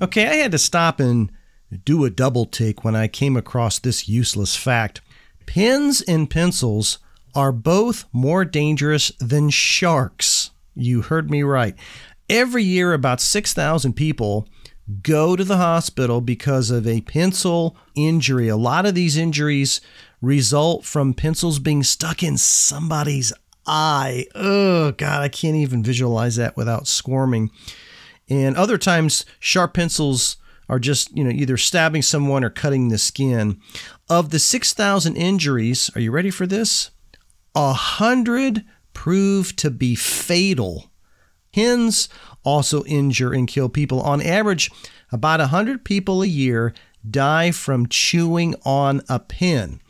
[0.00, 1.32] Okay, I had to stop and
[1.84, 5.00] do a double take when I came across this useless fact.
[5.46, 6.98] Pens and pencils
[7.34, 10.50] are both more dangerous than sharks.
[10.74, 11.74] You heard me right.
[12.28, 14.48] Every year, about 6,000 people
[15.02, 18.48] go to the hospital because of a pencil injury.
[18.48, 19.80] A lot of these injuries
[20.22, 23.32] result from pencils being stuck in somebody's
[23.66, 24.26] eye.
[24.34, 27.50] Oh, God, I can't even visualize that without squirming.
[28.28, 30.36] And other times, sharp pencils
[30.68, 33.60] are just, you know, either stabbing someone or cutting the skin.
[34.08, 36.90] Of the 6,000 injuries, are you ready for this?
[37.54, 40.90] A hundred prove to be fatal.
[41.54, 42.08] Pens
[42.44, 44.00] also injure and kill people.
[44.00, 44.70] On average,
[45.12, 46.74] about 100 people a year
[47.08, 49.80] die from chewing on a pin.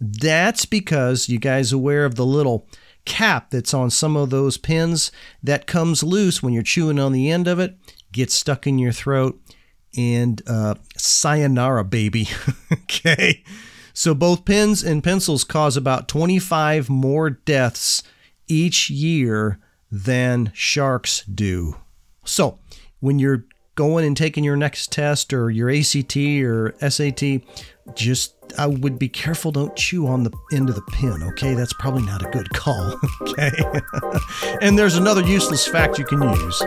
[0.00, 2.66] That's because you guys aware of the little
[3.10, 5.10] cap that's on some of those pins
[5.42, 7.76] that comes loose when you're chewing on the end of it,
[8.12, 9.38] gets stuck in your throat,
[9.96, 12.28] and uh, sayonara, baby.
[12.72, 13.42] okay.
[13.92, 18.04] So both pens and pencils cause about 25 more deaths
[18.46, 19.58] each year
[19.90, 21.76] than sharks do.
[22.24, 22.60] So
[23.00, 23.44] when you're
[23.80, 27.40] going and taking your next test or your ACT or SAT,
[27.94, 29.52] just I would be careful.
[29.52, 31.54] Don't chew on the end of the pin, okay?
[31.54, 33.50] That's probably not a good call, okay?
[34.60, 36.62] and there's another useless fact you can use.